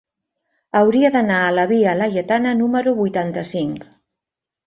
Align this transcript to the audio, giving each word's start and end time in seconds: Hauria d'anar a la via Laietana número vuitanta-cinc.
Hauria 0.77 1.09
d'anar 1.15 1.41
a 1.47 1.51
la 1.57 1.65
via 1.73 1.93
Laietana 1.99 2.55
número 2.63 2.95
vuitanta-cinc. 3.01 3.85